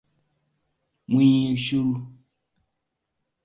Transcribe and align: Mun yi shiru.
Mun 1.11 1.31
yi 1.41 1.49
shiru. 1.63 1.95